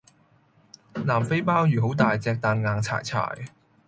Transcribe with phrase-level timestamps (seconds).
[1.05, 3.35] 南非鮑魚好大隻但硬柴柴